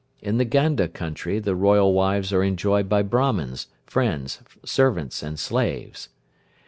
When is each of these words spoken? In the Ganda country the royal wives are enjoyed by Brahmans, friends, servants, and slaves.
In 0.19 0.39
the 0.39 0.45
Ganda 0.45 0.87
country 0.87 1.37
the 1.37 1.53
royal 1.55 1.93
wives 1.93 2.33
are 2.33 2.43
enjoyed 2.43 2.89
by 2.89 3.03
Brahmans, 3.03 3.67
friends, 3.85 4.39
servants, 4.65 5.21
and 5.21 5.37
slaves. 5.37 6.09